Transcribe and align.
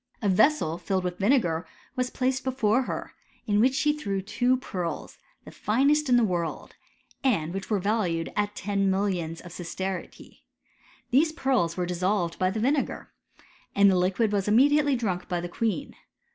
A 0.19 0.27
Tessel 0.27 0.79
tolled 0.83 1.03
wnh 1.03 1.19
Tinegmr 1.19 1.63
was 1.95 2.09
placed 2.09 2.43
be 2.43 2.49
fore 2.49 2.81
ber« 2.87 3.13
in 3.45 3.59
which 3.59 3.75
she 3.75 3.95
threw 3.95 4.19
two 4.19 4.57
pearls, 4.57 5.19
the 5.45 5.51
finest 5.51 6.09
in 6.09 6.17
the 6.17 6.23
world, 6.23 6.73
and 7.23 7.53
which 7.53 7.69
were 7.69 7.77
valued 7.77 8.33
at 8.35 8.55
ten 8.55 8.89
millions 8.89 9.41
of 9.41 9.51
sistertii: 9.51 10.39
these 11.11 11.31
pearb 11.31 11.77
were 11.77 11.85
dissohred 11.85 12.39
bv 12.39 12.51
the 12.51 12.59
vinegar,* 12.59 13.11
and 13.75 13.91
the 13.91 13.95
liquid 13.95 14.31
was 14.31 14.47
immediatelT 14.47 14.97
drunk 14.97 15.27
by 15.27 15.39
the 15.39 15.47
queen. 15.47 15.95